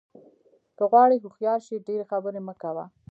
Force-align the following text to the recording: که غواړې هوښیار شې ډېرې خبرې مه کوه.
که 0.77 0.83
غواړې 0.91 1.17
هوښیار 1.23 1.59
شې 1.65 1.83
ډېرې 1.87 2.05
خبرې 2.11 2.39
مه 2.47 2.53
کوه. 2.61 2.85